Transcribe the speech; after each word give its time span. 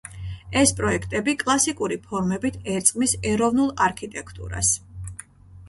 ეს 0.61 0.71
პროექტები 0.79 1.35
კლასიკური 1.43 1.99
ფორმებით 2.07 2.57
ერწყმის 2.77 3.15
ეროვნულ 3.35 3.73
არქიტექტურას. 3.89 4.75